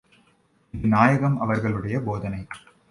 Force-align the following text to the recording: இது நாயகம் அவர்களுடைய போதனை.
இது 0.73 0.87
நாயகம் 0.87 1.39
அவர்களுடைய 1.39 1.99
போதனை. 1.99 2.47